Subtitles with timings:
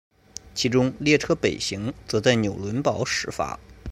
[0.55, 3.59] 其中列车北行则在纽伦堡始发。